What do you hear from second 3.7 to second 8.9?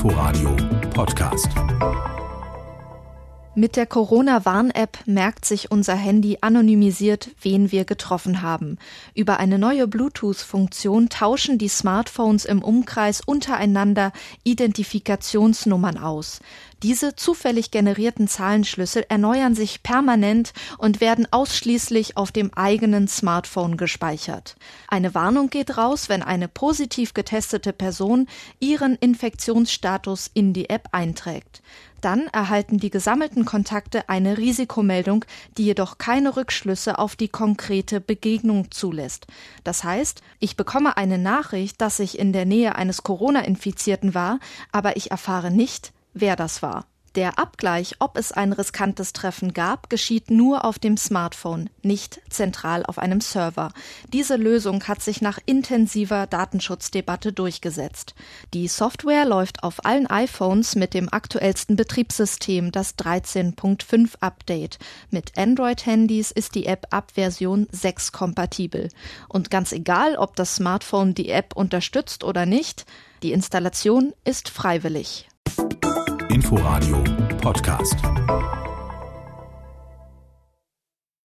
der Corona-Warn-App merkt sich unser Handy anonymisiert, wen wir getroffen haben.